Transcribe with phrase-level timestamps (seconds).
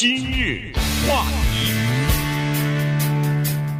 [0.00, 0.72] 今日
[1.06, 1.74] 话题，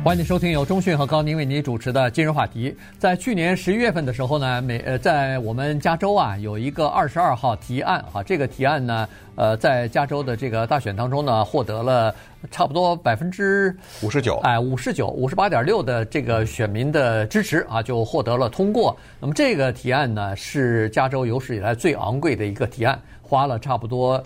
[0.04, 2.76] 欢迎收听由中讯和高宁为您主持的今日话题。
[2.98, 12.14] 在去年十一月份的时候呢，美呃，在我们加州啊有一个二十二号提案啊，这个提案呢，呃，在加州的这个大选当中呢，获得了
[12.50, 18.94] 差不多百分之五十九，哎，五十九，五十八点六的这个选民的支持啊，就获得了通过。
[19.18, 24.22] 那么这个提案呢，是加州有史以来最昂贵的一个提案，花了差不多。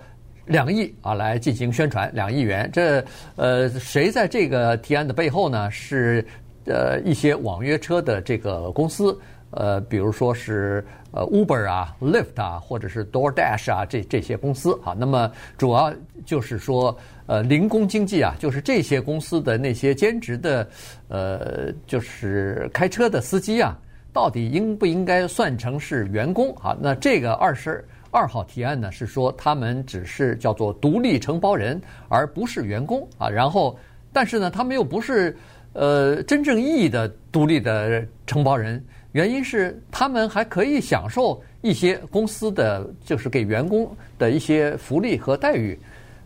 [0.47, 2.69] 两亿啊，来进行宣传，两亿元。
[2.73, 3.05] 这
[3.37, 5.71] 呃，谁在这个提案的背后呢？
[5.71, 6.25] 是
[6.67, 9.19] 呃一些网约车的这个公司，
[9.51, 14.95] 呃，比如说是呃 Uber 啊、Lyft 啊，或者是 DoorDash 啊，这这些公司啊。
[14.99, 15.93] 那么主要
[16.27, 16.95] 就是说，
[17.27, 20.69] 呃，零工经济啊，就是这些公司的那些兼职的，
[21.09, 23.79] 呃，就是开车的司机啊，
[24.13, 26.77] 到底应不应该算成是员工啊？
[26.81, 27.83] 那这个二十。
[28.15, 33.29] 二号提案呢是说他们只是叫做独立承包人，而不是员工啊。
[33.29, 33.77] 然后，
[34.13, 35.37] 但是呢，他们又不是
[35.73, 45.77] 呃真正意义的独立的承包人，原因是他们还可以享受一些公司的就是给员工的一些福利和待遇。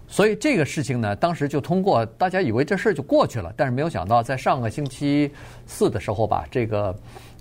[0.06, 5.33] 所以这个事情呢，当时就通过，大家以为这事儿就过去了，但是没有想到，在上个星期
[5.67, 6.95] 四的时候吧，这个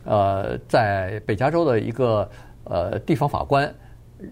[0.05, 2.29] 呃，在北加州的一个
[2.63, 3.69] 呃地方法官。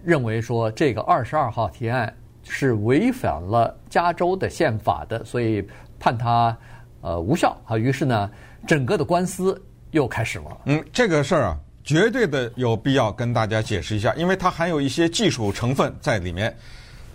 [0.04, 5.64] 认为说这个二十二号提案是违反了加州的宪法的，所以
[5.98, 6.56] 判他
[7.00, 7.76] 呃无效啊。
[7.78, 8.30] 于是呢，
[8.66, 9.60] 整个的官司
[9.92, 10.60] 又开始了。
[10.64, 16.56] 嗯，这个事儿啊，绝对的有必要跟大家解释一下，因为它含有一些技术成分在里面。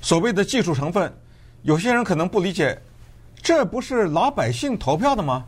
[0.01, 1.11] 所谓的技术成分，
[1.63, 2.77] 有些人可能不理解，
[3.41, 5.45] 这不是老百姓投票的吗？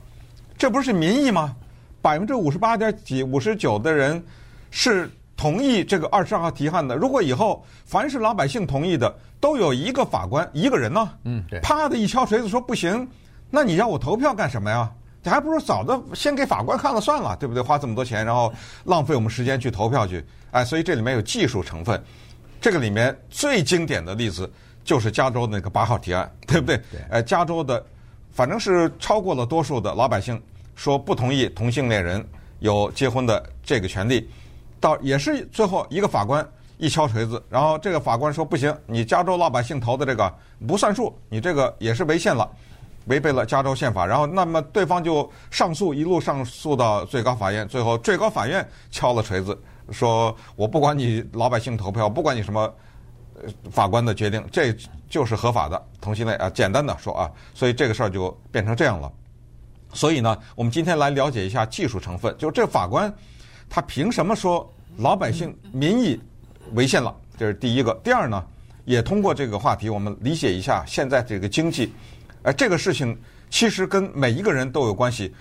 [0.57, 1.55] 这不是民意吗？
[2.01, 4.23] 百分之五十八点几、五十九的人
[4.71, 5.09] 是。
[5.35, 13.07] 同意这个二十二号提案的，如果以后凡是老百姓同意的，都有一个法官一个人呢，嗯，对，啪的一敲锤子说不行，
[13.49, 14.89] 那你让我投票干什么呀？
[15.25, 17.63] 你还不如早的先给法官看了算了，对不对？
[17.63, 22.01] 花这么多钱，然后浪费我们时间去投票去，哎，所以这里面有技术成分。
[22.59, 24.51] 这个里面最经典的例子
[24.83, 26.77] 就是加州的那个八号提案，对不对？
[26.91, 27.83] 对，呃，加州的
[28.31, 30.41] 反正是超过了多数的老百姓
[30.75, 32.25] 说不同意同性恋人
[32.59, 34.29] 有结婚的这个权利。
[34.83, 36.45] 到也是最后一个法官
[36.77, 40.35] 一敲锤子，然后这个法官说不行，你加州老百姓投的这个
[40.67, 42.45] 不算数，你这个也是违宪了，
[43.05, 44.05] 违背了加州宪法。
[44.05, 49.57] 然后那么对方就上诉，一路上诉到最高法院，最后最高法院敲了锤子，
[49.89, 52.69] 说我不管你老百姓投票，不管你什么
[53.71, 54.75] 法官的决定，这
[55.09, 56.49] 就是合法的同性恋啊。
[56.49, 59.09] 简单的说啊，所以这个事儿就变成这样了。
[59.93, 63.13] 所以呢，我们今天来了解一下技术成分，就是这法官。
[63.69, 66.19] 他凭什么说老百姓民意
[66.73, 67.15] 违宪了？
[67.37, 67.93] 这是第一个。
[68.03, 68.43] 第二呢，
[68.85, 71.91] 也通过这个话题，我们理解一下现在这个经济。
[72.43, 73.17] 而这个事情
[73.49, 75.33] 其实跟每一个人都有关系，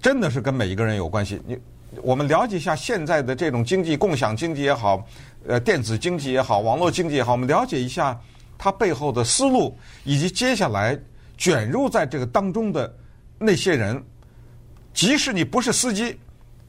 [0.00, 1.40] 真的是跟每一个人有关系。
[1.46, 1.58] 你
[2.02, 5.04] 我们了解一下现在的这种经济，共享经济也好，
[5.46, 8.20] 呃，电子经济也好，网络经济也好，我们了解一下
[8.56, 10.98] 它背后的思路，以及接下来
[11.36, 12.94] 卷入在这个当中的
[13.38, 14.02] 那些人，
[14.92, 16.16] 即使你不是司机。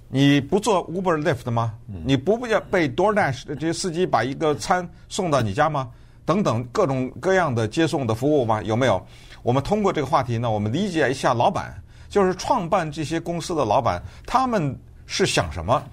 [0.07, 1.73] 你不做 Uber Lyft 吗？
[2.05, 5.89] 你不要被 DoorDash 这些司机把一个餐送到你家吗？
[6.25, 8.61] 等等各种各样的接送的服务吗？
[8.63, 9.03] 有没有？
[9.43, 11.75] 我们通过这个话题呢，我们理解一下老板，
[12.07, 15.83] 就是创办这些公司的老板，他们是想什么？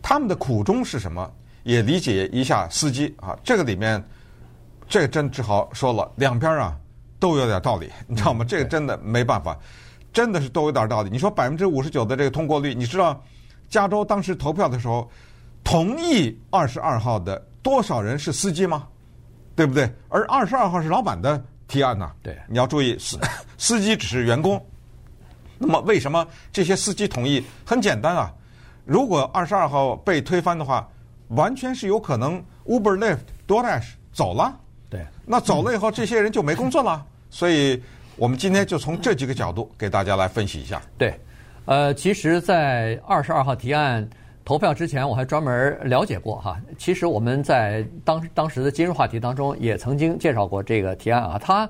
[0.00, 1.30] 他们的苦衷是什么？
[1.64, 3.36] 也理解一下司机啊。
[3.42, 4.02] 这个里面，
[4.88, 6.76] 这个真只好说了，两边啊
[7.18, 8.44] 都有点道理， 你知道吗？
[8.44, 9.58] 这个真的没办法，
[10.12, 11.10] 真的是都有点道理。
[11.10, 13.20] 你说百分之五十九的这个通过率，你知道？
[13.68, 15.10] 加州当时投票的时候，
[15.62, 18.86] 同意二十二号的多少人是司机吗？
[19.54, 19.90] 对不对？
[20.08, 22.10] 而二十二号是老板的提案呢？
[22.22, 23.18] 对，你要注意，司
[23.58, 24.64] 司机只是员工。
[25.58, 27.44] 那么为什么这些司机同意？
[27.66, 28.32] 很简单啊，
[28.84, 30.88] 如果二十二号被推翻的话，
[31.28, 34.58] 完全是有可能 Uber、Lyft、DoorDash 走了。
[34.88, 37.04] 对，那走了以后，这些人就没工作了。
[37.28, 37.82] 所以
[38.16, 40.80] 我们今天就从这几个角度给大家来分析一下。
[40.96, 41.18] 对。
[41.68, 44.08] 呃，其实，在二十二号提案
[44.42, 46.58] 投票之前，我还专门了解过哈。
[46.78, 51.38] 其实我们在当当时的今日话题当中也曾经介绍过这个提案啊。
[51.38, 51.68] 它，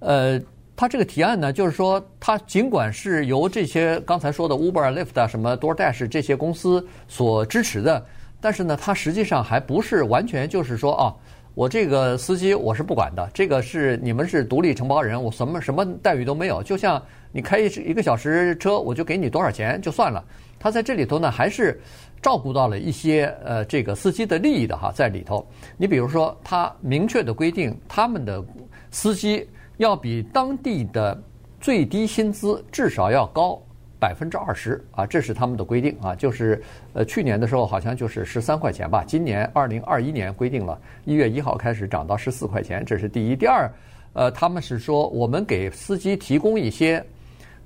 [0.00, 0.40] 呃，
[0.74, 8.04] 它这个提案呢，就是说，它尽管是由这些刚才说的 Uber、Lyft 啊、什么 DoorDash 这些公司所支持的，
[8.40, 11.14] 但是呢，它实际上还不是完全就是说啊。
[11.54, 16.62] 我这个司机我是不管的，这个是你们是独立承包人，我什么什么待遇都没有。
[16.62, 17.02] 就像
[17.36, 20.24] 你开一一个小时车，我就给你多少钱就算了。
[20.58, 21.78] 他在这里头呢，还是
[22.22, 25.46] 照顾到了一些呃这个司机的利益的哈，在里头。
[25.76, 28.42] 你比如说，他明确的规定，他们的
[28.90, 29.46] 司机
[29.76, 31.22] 要比当地的
[31.60, 33.60] 最低薪资至少要高
[34.00, 36.14] 百分之二十啊，这是他们的规定啊。
[36.14, 36.62] 就是
[36.94, 43.36] 呃，去年的时候好像就是十三块钱吧，今年二零二一年规定了一月一号开始涨到十四块钱，这是第一。
[43.36, 43.70] 第二，
[44.14, 47.04] 呃，他们是说我们给司机提供一些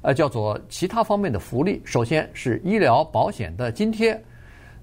[0.03, 4.21] 呃叫做其他方面的福利，首先是医疗保险的津贴。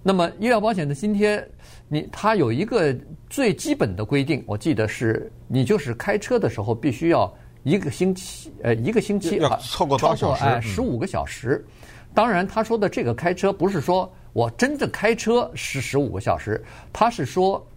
[0.03, 1.45] 那么医疗保险的津贴，
[1.89, 2.95] 你它有一个
[3.29, 7.33] 最基本的规定，我记得是你就是开车的时候必须要
[7.63, 10.43] 一个星期，呃，一个星期啊，超过多少小时？
[10.45, 11.65] 哎，十五个小时。
[12.13, 17.67] 当然，他说的这个开车不是说我真正开车是十五个小时，他是说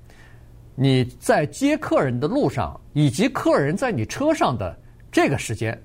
[0.76, 4.78] 你在接客人的路上，以及客人在你车上的
[5.10, 5.76] 这个时间。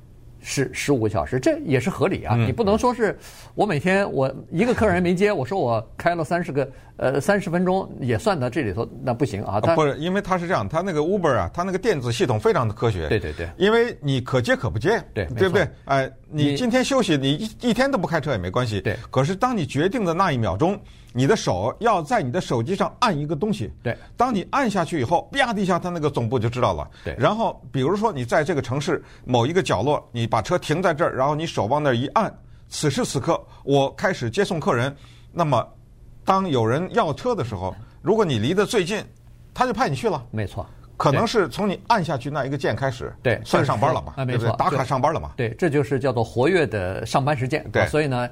[0.48, 2.36] 是十五个小时，这也是合理啊！
[2.36, 3.18] 你不能说是
[3.56, 9.60] 我每天我一个客人没接，我说我开了三十个呃三十分钟也算到这里头，那不行啊！
[9.60, 13.08] 不是，因为他是这样，他那个 Uber 啊，他那个电子系统非常的科学。
[13.08, 13.50] 对对对。
[13.58, 15.68] 因为你可接可不接，对对不对？
[15.86, 18.80] 哎，你今天休息，你一一天都不开车也没关系。
[18.80, 18.96] 对。
[19.10, 20.80] 可是当你决定的那一秒钟。
[21.18, 27.16] 你的手要在你的手机上按一个东西，对，当你按下去以后，啪的一下，它那个总部就知道了，对。
[27.18, 32.30] 然后，比如说你在这个城市某一个角落，你把车停在这儿，然后你手往那儿一按，
[32.68, 34.94] 此时此刻我开始接送客人。
[35.32, 35.66] 那么，
[36.26, 39.02] 当有人要车的时候，如果你离得最近，
[39.54, 40.22] 他就派你去了。
[40.32, 40.68] 没错，
[40.98, 44.16] 可能是从你按下去那一个键开始，对，算上班了嘛？
[44.18, 45.32] 啊，没错，打卡上班了嘛？
[45.38, 47.66] 对，这就是叫做活跃的上班时间。
[47.72, 48.30] 对，所以呢。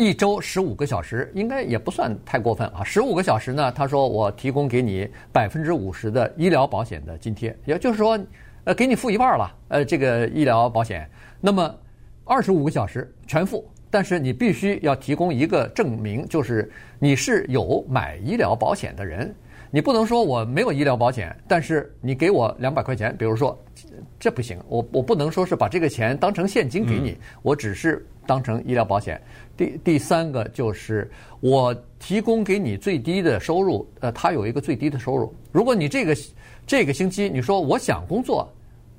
[0.00, 2.82] 一周十五个小时，应该也不算太过分啊。
[2.82, 8.18] 十五个小时呢，他说我提供给你百分之五十的医疗保险的津贴，也就是说，
[8.64, 11.06] 呃，给你付一半了，呃，这个医疗保险。
[11.38, 11.78] 那么
[12.24, 19.30] 二十五个小时全付，但是你必须要提供一个证明，就是你是有买医疗保险的人。
[19.70, 23.56] 你不能说我没有医疗保险，但是你给我两百块钱，比如说，
[24.18, 29.20] 这不行，我我不能说是把这个钱当成现金给你，我只是当成医疗保险。
[29.56, 31.10] 第第三个就是
[31.40, 35.34] 我提供给你最低的收入，呃，他有一个最低的收入。
[35.50, 36.16] 如果你这个
[36.64, 38.48] 这个星期你说我想工作，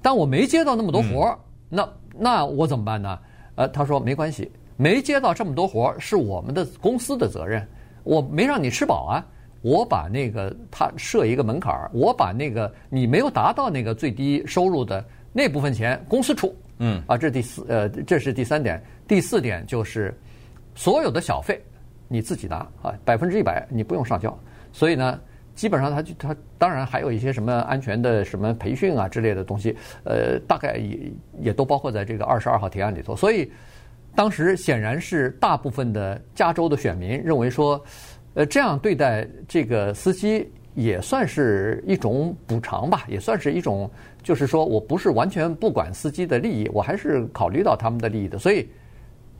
[0.01, 1.39] 但我没接到那么多活儿，
[1.69, 3.17] 那那我怎么办呢？
[3.55, 7.65] 呃，他说没关系，没接到这么多活儿是我们的公司的责任，
[8.03, 9.25] 我没让你吃饱啊，
[9.61, 20.11] 我把那个他设一个门槛儿，我把那个你没有达到那个最低收入的那部分钱公司出，嗯，啊，这是第四，呃，这是第三点，第四点就是。
[20.73, 21.61] 所有的小费
[22.07, 24.33] 你自己拿啊，百分之一百你不用上交。
[24.71, 25.19] 所以呢，
[25.53, 29.75] 基本上他就他当然还有一些什么安全的什么培训啊之类的东西，
[30.05, 31.11] 呃，大概也
[31.41, 33.13] 也都包括在这个二十二号提案里头。
[33.13, 33.51] 所以
[34.15, 37.83] 当时显然是大部分的加州的选民认为说，
[38.33, 43.89] 呃，这样对待这个司机也算是一种补偿吧，也算是一种，
[44.23, 48.67] 就是说我不是完全不管司机的利益，我还是考虑到他们的利益的，所以。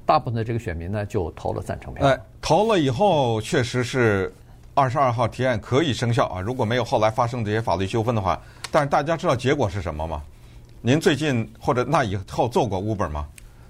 [0.03, 2.05] 大部分的这个选民呢，就投了赞成票。
[2.05, 4.33] 哎，投了以后，确实是
[4.73, 6.41] 二十二号提案可以生效啊。
[6.41, 8.41] 如果没有后来发生这些法律纠纷的话，
[8.71, 10.21] 但是大家知道结果是什么吗？
[10.81, 13.27] 您最近或者那以后坐过 Uber 吗？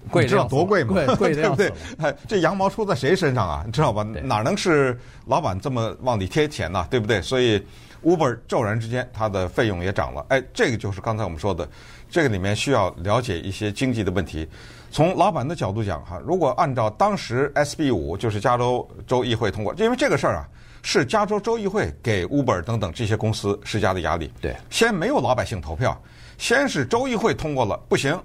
[0.10, 0.94] 贵，你知道多贵吗？
[0.94, 1.72] 贵，贵 对不对？
[2.00, 3.64] 哎，这羊毛出在谁身上啊？
[3.66, 4.04] 你知道吧？
[4.04, 6.88] 哪能是老板这么往里贴钱呢、啊？
[6.90, 7.22] 对不对？
[7.22, 7.64] 所以
[8.04, 10.26] Uber 骤然之间它的费用也涨了。
[10.30, 11.68] 哎，这个就是刚才我们说的，
[12.10, 14.48] 这个里面需要了解一些经济的问题。
[14.90, 20.46] 从老板的角度讲，哈，如果按照当时 SB 五，就是加州州议会通过，因为这个事儿啊，
[20.82, 24.30] 是加州州议会给 Uber 等等这些公司施加的压力。
[24.42, 25.98] 对，先没有老百姓投票，
[26.38, 28.20] 先是州议会通过了，不行，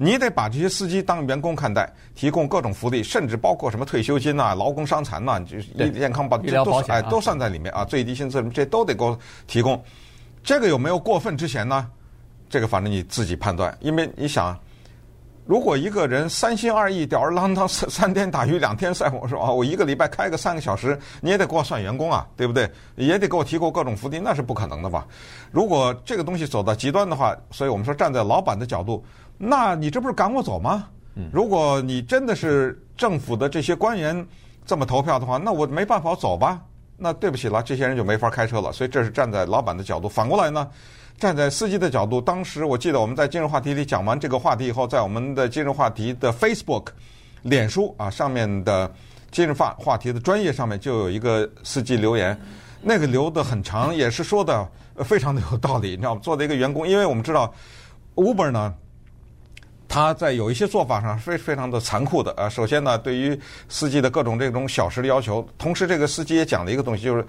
[0.00, 9.82] 你得把这些司机当员工看待，提供各种福利，甚至包括什么退休金呐、劳工伤残呐，就是医健康保医疗保险哎，都算在里面啊，最低薪资什么这都得给我提供。
[10.44, 11.88] 这个有没有过分之嫌呢？
[12.48, 14.56] 这个反正你自己判断，因为你想。
[15.44, 22.70] 如果一个人三心二意、吊儿郎当、三三天打鱼两天晒网，说啊，我一个礼拜开个三个小时，你也得给我算员工啊，对不对？
[22.96, 25.06] 也得给我提供各种福利，那是不可能的吧？
[25.50, 29.02] 如果这个东西走到极端的话，所以我们说站在老板的角度，
[29.38, 30.88] 那你这不是赶我走吗？
[31.32, 34.26] 如果你真的是政府的这些官员
[34.66, 36.60] 这么投票的话，那我没办法走吧？
[36.96, 38.72] 那对不起了，这些人就没法开车了。
[38.72, 40.08] 所以这是站在老板的角度。
[40.08, 40.68] 反过来呢？
[41.18, 46.86] 站在司机的角度，当时我记得我们在今日话题里讲完这个话题以后，在我们的今日话题的 Facebook、
[47.42, 48.88] 脸书啊上面的
[49.32, 52.40] 今日话话题的专业上面就有一个司机留言，
[52.80, 54.68] 那个留得很长，也是说的
[55.04, 55.90] 非常的有道理。
[55.90, 56.20] 你知道吗？
[56.22, 57.52] 做的一个员工，因为我们知道
[58.14, 58.72] Uber 呢，
[59.88, 62.48] 他在有一些做法上非非常的残酷的啊。
[62.48, 67.26] 首先呢，对于司机的各种这种小时的要求，同时这个司机也讲了一个东西，就是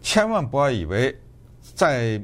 [0.00, 1.14] 千万不要以为
[1.74, 2.22] 在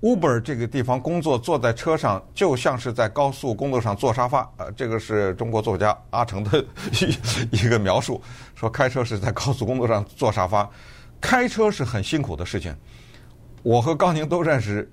[0.00, 4.50] Uber 这个地方工作，坐在车上就像是在高速公路上坐沙发。
[4.56, 8.18] 呃，这个是中国作家阿城的一一个描述，
[8.54, 10.66] 说开车是在高速公路上坐沙发，
[11.20, 12.74] 开车是很辛苦的事情。
[13.62, 14.90] 我和高宁都认识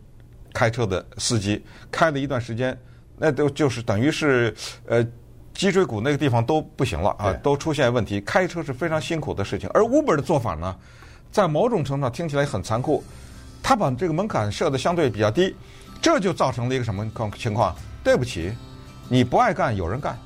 [0.54, 2.78] 开车的司机，开了一段时间，
[3.18, 4.54] 那都就是等于是
[4.86, 5.06] 呃
[5.54, 8.22] 脊椎骨那个地方都不行了啊，都出现问题。
[8.22, 10.76] 开车是非常辛苦的事情，而 Uber 的做法呢，
[11.32, 13.04] 在某种程度上听起来很残酷。
[13.64, 15.56] 他把这个门槛设的相对比较低，
[16.02, 17.76] 这就造成了一个什么情况？
[18.04, 18.54] 对不起，
[19.10, 20.18] 你不爱干，有人干。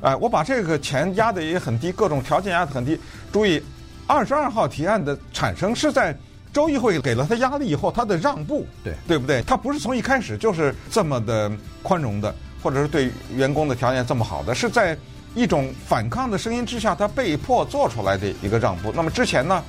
[0.00, 2.98] 哎，我把这个钱压得也很低，各种条件压得很低。
[3.30, 3.62] 注意，
[4.06, 6.16] 二十二号提案的产生是在
[6.56, 9.42] 州议会给了他压力以后，他的让步，对对不对？
[9.42, 14.96] 他不是从一开始就是这么的宽容的，或者是对员工的条件这么好的，是在
[15.34, 18.90] 一种反抗的声音之下，他被迫做出来的一个让步。
[18.96, 19.62] 那么之前呢，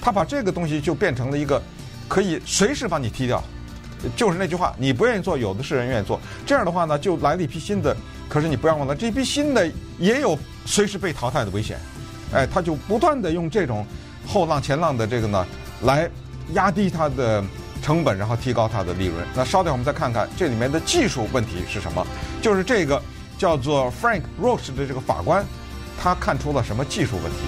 [0.00, 1.60] 他把这个东西就变成了一个。
[2.06, 3.44] 可以随时把你踢掉，
[4.16, 6.18] 就是那句话，你不愿意做，有的是人愿意做。
[6.46, 7.94] 这样的话呢，就来了一批新的。
[8.30, 11.78] 可是你不要忘了，这批新的也有随时被淘汰的危险。
[12.32, 13.84] 哎，他就不断的用这种
[14.26, 15.46] 后浪前浪的这个呢，
[15.82, 16.08] 来
[16.54, 17.42] 压低它的
[17.82, 19.26] 成本，然后提高它的利润。
[19.34, 22.06] 那稍等，我们再看看这里面的技术问题是什么？
[22.40, 23.00] 就是这个
[23.36, 25.44] 叫做 Frank Roche 的这个法官，
[26.00, 27.38] 他看出了什么技术问题？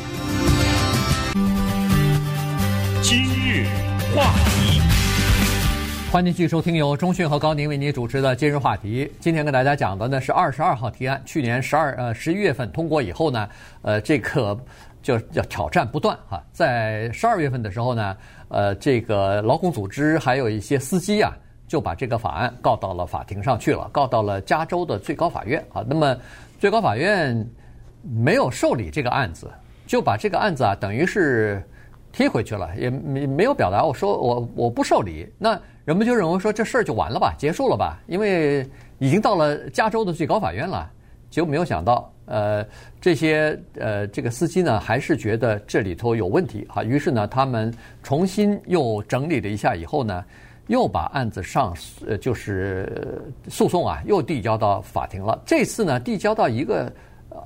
[3.03, 3.67] 今日。
[4.13, 4.81] 话题，
[6.11, 9.09] 欢迎继续收听由中讯和高宁为您主持的今日话题。
[9.21, 13.49] 今天跟大家讲的呢是二十二号提案，去年十二呃十一月份通过以后呢，
[13.83, 14.59] 呃这个
[15.01, 16.43] 就叫挑战不断哈。
[16.53, 18.17] 在十二月份的时候呢，
[18.51, 21.35] 呃这个劳工组织还有一些司机啊，
[21.67, 25.83] 就把这个法案告到了法庭上去了，告到了加州的最高法院啊。
[25.89, 26.17] 那么
[26.61, 27.45] 最高法院
[28.03, 29.51] 没有受理这个案子，
[29.87, 31.67] 就把这个案子啊等于是。
[32.13, 40.91] 踢回去了，也没没有表达我说我我不受理，那人们就认为说这事儿就完了吧，结束了吧，因为已经到了加州的最高法院了。
[41.31, 42.65] 结果没有想到，呃，
[43.01, 47.71] 这些呃这个司机呢还是觉得这里头有问题啊，于是呢他们
[48.03, 50.25] 重新又整理了一下以后呢，
[50.69, 55.43] 又把案子上呃就是诉讼啊又递交到法庭了。
[55.45, 56.91] 这次呢递交到一个。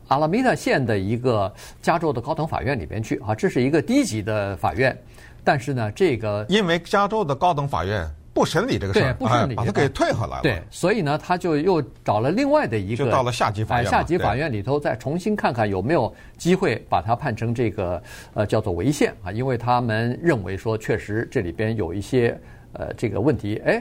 [0.09, 4.97] 阿拉米达县的一个加州的高等法院里边去啊，这是一个低级的法院，
[5.45, 10.43] 但是呢，这个因为加州的高等法院不审理这个事儿，对，不审理，把它给退回来了。
[10.43, 18.03] 对，所以呢，他就又找了另外的一个，就到了下级法院，下级法院里头再重新看看有没有机会把它判成这个
[18.35, 22.37] 呃叫做违宪啊，因为他们认为说确实这里边有一些
[22.73, 23.63] 呃这个问题。
[23.65, 23.81] 哎，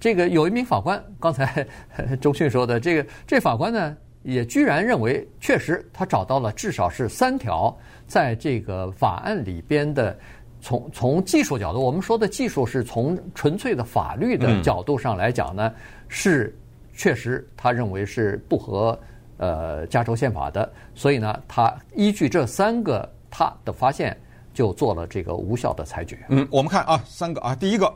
[0.00, 1.64] 这个有一名法官，刚才
[2.20, 3.96] 周迅说的这个这法官呢。
[4.26, 10.18] 也居然认为，确实他找到了至少是三条，在这个法案里边的，
[10.64, 15.70] 从从技术角度，我们说的技术是从纯粹的法律的角度上来讲呢，
[16.08, 16.56] 是
[16.94, 18.98] 确实他认为是不合
[19.36, 24.18] 呃加州宪法的，所以呢，他依据这三个他的发现，
[24.54, 26.18] 就做了这个无效的裁决。
[26.30, 27.92] 嗯，我们看啊，三个啊，第一个，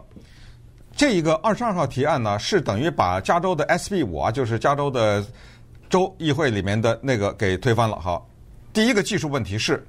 [0.93, 5.25] 这一个二十二号提案呢，是等于把加州的 SB 五啊，就是加州的。
[5.91, 8.23] 州议会里面的那个给推翻了哈。
[8.75, 9.83] 第一个技术问题是，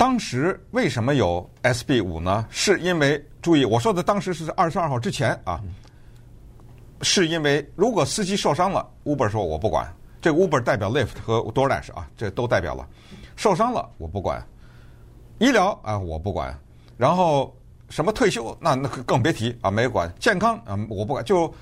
[0.00, 2.46] 当时为什么有 SB 五呢？
[2.48, 5.60] 是因为注意我说的当时是在二十二号之前啊，
[7.02, 12.88] 是因为如果司机受伤了，Uber 说我不管，这 Uber 代表 Lyft 和 DoorDash 啊，这都代表了，
[13.36, 14.42] 受伤了我不管，
[15.38, 16.58] 医疗啊我不管，
[16.96, 17.54] 然后
[17.90, 21.52] 什么退休那那更别提啊没管，健康啊我不管就。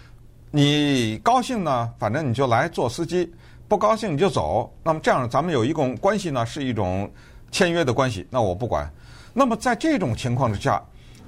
[0.52, 3.28] 你高兴呢，反正你就来做司机；
[3.66, 4.72] 不高兴你就走。
[4.84, 7.10] 那么这样，咱们有一种关系呢，是一种
[7.50, 8.26] 签约的关系。
[8.30, 8.90] 那我不管。
[9.32, 10.82] 那么在这种情况之下，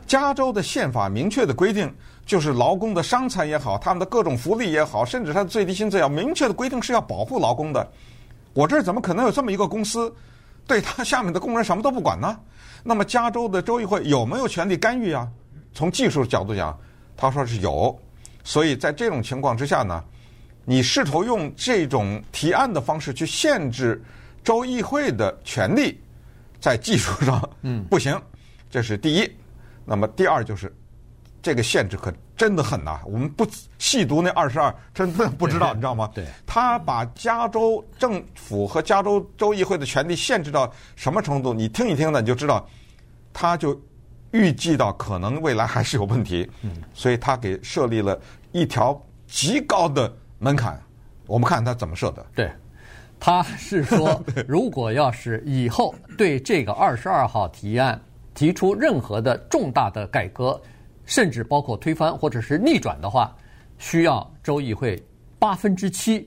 [0.06, 1.92] 加州的宪法明确的规定，
[2.26, 7.88] 就是劳工的伤残也好，他们的各种福利也好，甚至他的最低薪资要明确的规定是要保护劳工的。
[8.52, 10.12] 我这儿怎么可能有这么一个公司，
[10.66, 12.36] 对他下面的工人什么都不管呢？
[12.82, 15.28] 那么加州的州议会有没有权利干预啊？
[15.72, 16.76] 从技术角度讲，
[17.16, 17.96] 他说是有。
[18.42, 20.02] 所以在这种情况之下呢，
[20.64, 24.02] 你试图用这种提案的方式去限制
[24.42, 26.00] 州议会的权利，
[26.60, 28.20] 在技术上，嗯，不行，
[28.68, 29.30] 这是第一。
[29.84, 30.74] 那么第二就是，
[31.40, 33.00] 这个限制可真的很呐。
[33.06, 33.46] 我们不
[33.78, 36.10] 细读那二十二，真的不知道，你知道吗？
[36.14, 41.52] 对，他把加州政府和加州州议会的权利限制到什么程度？
[41.54, 42.68] 你听一听呢，你就知道，
[43.32, 43.80] 他就。
[44.32, 46.48] 预计到可能未来还是有问题，
[46.94, 48.16] 所以他给设立了
[48.52, 50.80] 一条极高的门槛。
[51.26, 52.24] 我们看他怎么设的。
[52.32, 52.48] 对，
[53.20, 58.00] 他是说， 如果要是以后对这个二十二号提案
[58.34, 60.58] 提出任何的重大的改革，
[61.04, 63.36] 甚至包括推翻或者是逆转的话，
[63.78, 65.00] 需要州议会
[65.38, 66.26] 八分之七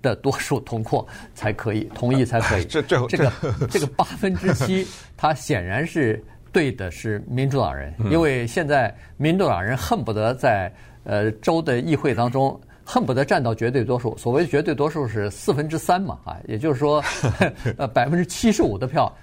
[0.00, 1.04] 的多数通过
[1.34, 2.64] 才可以同意才可以。
[2.64, 3.32] 这这 这个
[3.68, 4.86] 这个八分之七，
[5.18, 12.58] 他显然是对的是民主党人，因为现在民主党人恨不得在呃州的议会当中。
[12.90, 17.04] 恨不得占到绝对多数，所谓绝对多数是四分之三嘛，啊，也就是说，
[17.76, 19.14] 呃，百分之七十五的票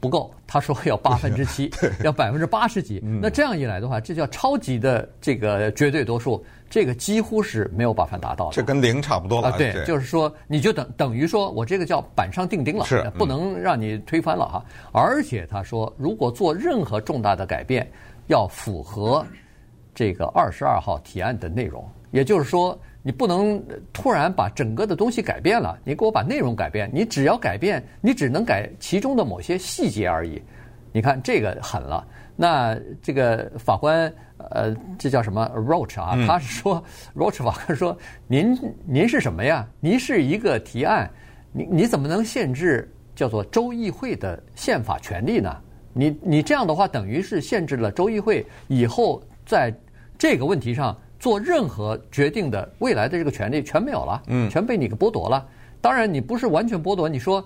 [0.00, 1.70] 不够，他说要 八分之七，
[2.02, 8.52] 要百分之八十几，那这样一来的话，这叫超级的这个绝对多数，这个几乎是没有办法达到的。
[8.52, 9.48] 这跟零差不多了。
[9.48, 14.64] 啊，对，就是说，你就等等于说我这个叫板上钉钉了，是不能让你推翻了哈。
[14.92, 17.86] 而且他说，如果做任何重大的改变，
[18.28, 19.22] 要符合
[19.94, 22.78] 这个二十二号提案的内容，也就是说。
[23.02, 30.42] 你不能突然把整个的东西改变了，你给我把内容改变，你只要改变，你只能改其中的某些细节而已。
[30.92, 32.06] 你看这个狠了。
[32.36, 36.82] 那这个法官，呃，这叫什么？Roach 啊，他是说
[37.14, 39.66] ，Roach 法官说，您您是什么呀？
[39.78, 41.10] 您是一个提案，
[41.52, 45.56] 你你怎么能限制叫做州议会的宪法权利呢？
[45.92, 49.72] 你你这样的话，等于是限制了州议会以后在
[50.18, 50.94] 这个问题上。
[51.20, 55.46] 做任何决定的未来的这个权利全没有了，嗯，全被你给剥夺了。
[55.82, 57.44] 当然，你不是完全剥夺，你说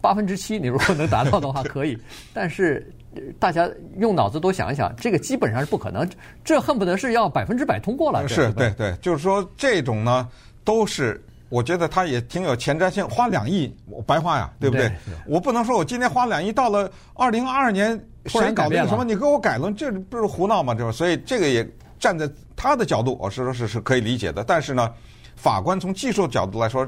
[0.00, 1.96] 八分之七，你如果能达到的话可以。
[2.34, 2.92] 但是
[3.38, 6.08] 大家用脑子多想一想，这个基本上是不可能，
[6.44, 8.26] 这恨不得是要百分之百通过了。
[8.28, 10.28] 是对对，就是说这种呢，
[10.64, 14.90] 都是我觉得他也挺有前瞻性，花两亿我白花呀，对不对？
[15.24, 20.74] 我不能说我今天花两亿，到了二零二二年谁搞的什么，你给我改了，这不是胡闹吗？
[20.74, 21.64] 这所以这个也。
[22.04, 24.44] 站在他的角度，我是说是是可以理解的。
[24.44, 24.92] 但是呢，
[25.36, 26.86] 法官从技术角度来说，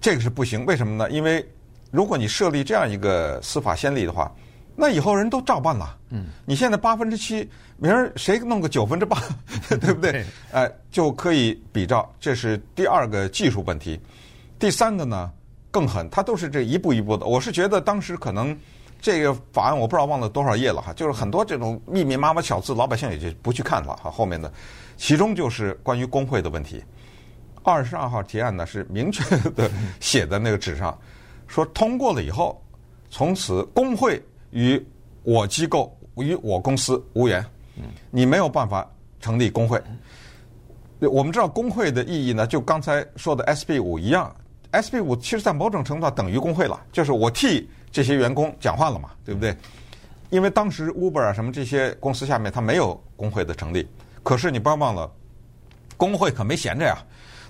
[0.00, 0.64] 这个是不行。
[0.66, 1.10] 为什么呢？
[1.10, 1.44] 因为
[1.90, 4.32] 如果你设立这样一个司法先例的话，
[4.76, 5.98] 那以后人都照办了。
[6.10, 9.20] 嗯，你现在八分之七，明儿谁弄个九分之八，
[9.80, 10.24] 对不对？
[10.52, 12.08] 哎，就可以比照。
[12.20, 14.00] 这是第二个技术问题。
[14.60, 15.28] 第三个呢
[15.72, 17.26] 更狠，他都是这一步一步的。
[17.26, 18.56] 我是觉得当时可能。
[19.00, 24.10] 这个法案我不知道忘了多少页了哈，就是很多这种密密麻麻小字，老百姓也就不去看了哈。
[24.10, 24.52] 后面的，
[24.98, 26.84] 其中就是关于工会的问题。
[27.62, 30.96] 二十二号提案呢是明确的写在那个纸上，
[31.46, 32.62] 说通过了以后，
[33.08, 34.82] 从此工会与
[35.22, 37.44] 我机构与我公司无缘，
[38.10, 38.86] 你没有办法
[39.18, 39.82] 成立工会。
[41.00, 44.34] 我们知道工会的意义呢，就刚才说的 SB 五一样
[44.72, 47.66] ，SB 五其实在某种程度上等于工会了，就是我替。
[47.92, 49.56] 这些员工讲话了嘛，对不对？
[50.30, 53.84] 因为当时 Uber 啊什么这些公司下面他没有工会的成立，
[54.22, 55.10] 可是你不要忘了，
[55.96, 56.96] 工会可没闲着呀，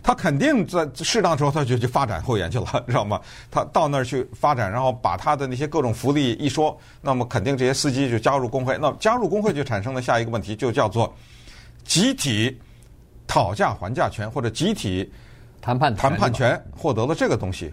[0.03, 3.21] 他肯定在适当时候他就去发展会员去了， 知道吗？
[3.51, 11.15] 他到那儿去发展，然后把他的那些各种福利一说，那么肯定这些司机就加入工会，那么加入工会就产生了下一个问题，就叫做
[11.85, 12.59] 集体
[13.27, 15.13] 讨价还价权或者集体
[15.61, 17.71] 谈判谈判权，获得了这个东西。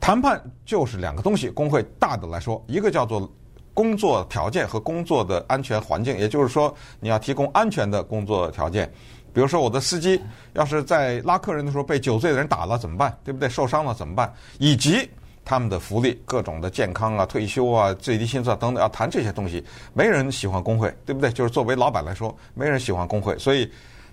[0.00, 3.30] 谈判就是两个东西，工会大的来说，一个叫做
[3.74, 8.90] 工作条件和工作的安全环境，也就是说你要提供安全的工作条件。
[9.32, 10.18] 比如说我的司机
[10.54, 13.14] 要是在拉客人的时候被酒醉的人打了怎么办？
[13.22, 13.48] 对不对？
[13.48, 14.32] 受伤了怎么办？
[14.58, 15.06] 以及
[15.44, 21.30] 他们的福利、各种的健康啊、退休啊、最低薪资啊等等，要谈这些东西，没人喜欢工会，对不对？
[21.30, 23.70] 就是作为老板来说，没人喜欢工会，所以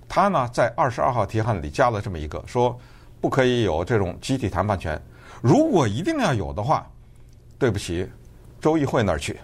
[0.09, 2.77] 他呢在二十二号提案里加了这么一个，说
[3.21, 5.01] 不可以有这种集体谈判权。
[5.43, 6.89] 如果一定要有的话，
[7.59, 8.07] 对不起，
[8.61, 9.35] 州议会那儿去。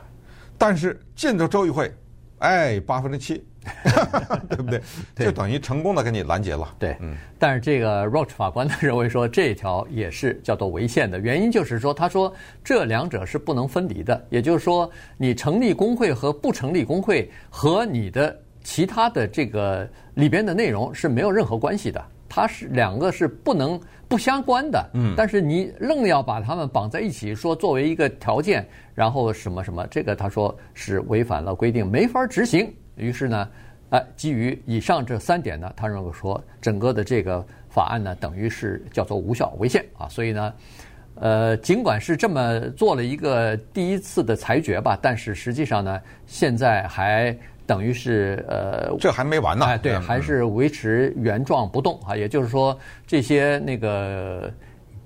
[0.57, 1.93] 但是进到州议会，
[2.37, 3.45] 哎，八分之七，
[4.49, 4.81] 对不对？
[5.13, 6.73] 对，就等于成功的给你拦截了。
[6.79, 7.17] 对，嗯。
[7.37, 12.33] 但是这个 Roach 法官呢认为说，这一条也是叫做违宪的，原因就是说，他说
[12.63, 23.79] 这两者是不能分离的，也就是说，你成立工会和不成立工会和你的其他的这个里边的内容是没有任何关系的，它是两个是不能。
[24.09, 32.73] 不相关的，嗯，但是你愣要把他们绑在一起，说作为一个条件，然后什么什么，这个他说是违反了规定，没法执行。
[32.95, 33.47] 于是呢，
[33.91, 40.09] 哎，基于以上这三点呢，他认为说整个的这个法案呢，等于是叫做无效违宪啊。
[40.09, 40.53] 所以呢，
[41.13, 47.37] 呃，尽管是这么做了一个第一次的裁决吧，但是实际上呢，现在还。
[47.69, 49.63] 等于是呃，这还没完呢。
[49.63, 52.15] 哎，对，还是维持原状不动啊。
[52.15, 54.51] 也就是说，这些那个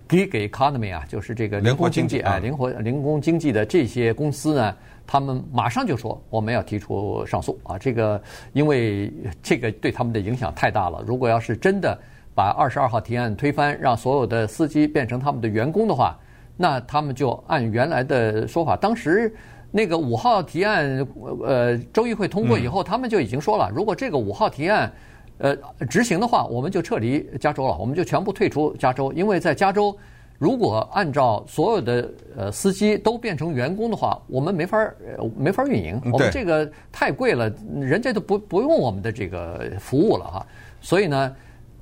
[0.08, 4.74] gig economy 啊，就是这个灵活经济啊，灵活零工经济的这些公司呢，
[5.06, 7.78] 他们马上就说我们要提出上诉啊。
[7.78, 8.22] 这个
[8.54, 11.04] 因为这个对他们的影响太大了。
[11.06, 12.00] 如果要是真的
[12.34, 16.18] 把二十二号提案推翻，让所有的司机变成他们的员工的话，
[16.56, 19.36] 那他们就按原来的说法，当时。
[19.76, 21.04] 那个五号提案，
[21.44, 24.94] 呃，州议会通过以后，他们就已经说了，如果这个五号提案，
[25.40, 25.58] 呃，
[25.90, 29.98] 执行的话，我们就撤离加州了，我们就全部退出加州，因为在加州，
[30.38, 40.46] 如果按照所有的呃司机都变成员工的话，我们没法呃没法运营，我们这个太贵了，人家都不不用我们的这个服务了哈，
[40.80, 41.36] 所以呢。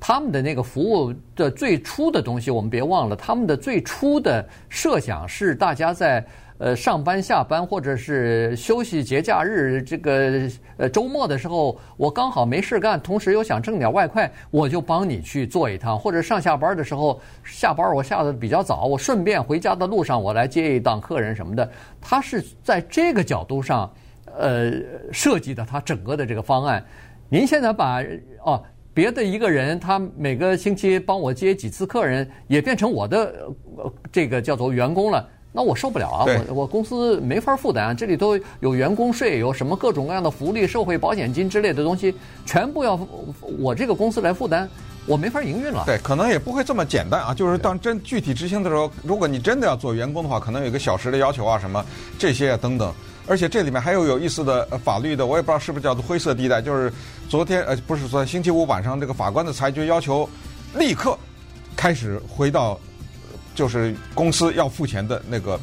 [0.03, 6.25] 他们的那个服务的最初的东西，我们别忘了，他们的最初的设想是大家在
[6.61, 10.47] 呃上班下班或者是休息节假日这个
[10.77, 21.67] 呃周末的时候，我刚好没事干，同时又想挣点外快，我就帮你去做一趟，或者上下班的时候下班我下的比较早，我顺便回家的路上我来接一档客人什么的，
[21.99, 23.91] 他是在这个角度上
[24.37, 24.71] 呃
[25.11, 26.85] 设计的他整个的这个方案。
[27.27, 28.03] 您现在把
[28.45, 28.63] 哦。
[28.93, 33.33] 别的一个人，他每个星期帮我接几次客人，也变成我的
[34.11, 36.25] 这个叫做员工了，那我受不了啊！
[36.47, 42.97] 我我公司没法负担，这里都有员工税，有什么各种各样的福利、社会保险金之类的东西，全部要
[43.59, 44.69] 我这个公司来负担，
[45.05, 45.83] 我没法营运了。
[45.85, 47.33] 对，可能也不会这么简单啊！
[47.33, 51.85] 就是当真具体执行的时候，如果你真的要做员工的话，可能有一个小时的要求啊，什么
[52.17, 52.93] 这些啊等等。
[53.27, 56.61] 而且这里面还有有意思的法律的，我也不知道是不是叫做灰色地带。
[56.61, 56.91] 就是
[57.29, 60.27] 昨天呃，不是昨天星期五晚上，这个法官的裁决要求
[60.75, 61.17] 立刻
[61.75, 62.79] 开始回到
[63.61, 65.59] 就是公司要付钱的那个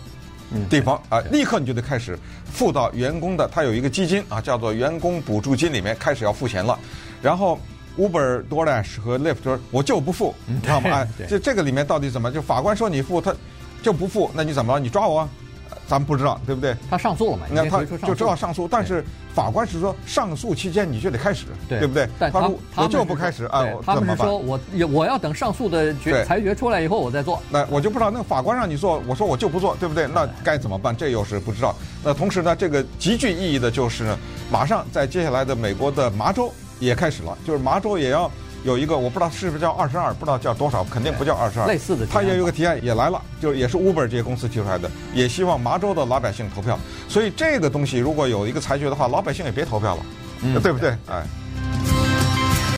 [0.71, 6.79] 地方啊，立刻你就得开始付到员工的，他有一个基金啊，叫做员工补助金里面开始要付钱了。
[7.21, 7.59] 然后
[7.99, 10.91] Uber、DoorDash 和 Lyft 说我就不付，你知道吗？
[10.93, 12.31] 哎， 这这个里面到底怎么？
[12.31, 13.35] 就法官说你付，他
[13.83, 14.79] 就不付，那你怎么了？
[14.79, 15.29] 你抓我啊？
[15.89, 16.77] 咱们不知道，对不对？
[16.91, 17.47] 他上诉了嘛？
[17.51, 19.03] 那他就知道上诉，但是
[19.35, 22.07] 法官是说上诉期间你就得开始，对不对？
[22.19, 24.61] 但他说我就不开始啊，他们是说我
[24.93, 27.43] 我要等上诉的决裁决出来以后我再做。
[27.49, 30.07] 那我就不知道那法官让你做，我说我就不做，对不对？
[30.07, 30.95] 那该怎么办？
[30.95, 31.75] 这又是不知道。
[32.05, 34.19] 那同时呢，这个极具意义的就是呢，
[34.53, 38.31] 马上在接下来的美国的麻州也开始了，就是麻州也要。
[38.69, 41.67] 有一个我不知道是不是叫二十二，不知道叫多少，肯定不叫二十二。
[41.67, 46.79] 类似的，他也有个提案也来了，就也是 Uber 这些公司提出来的，也希望麻州的老百姓投票。
[47.09, 50.03] 所以这个东西如果有一个裁决的话，老百姓也别投票了，
[50.43, 50.91] 嗯、对不对？
[51.07, 51.25] 哎。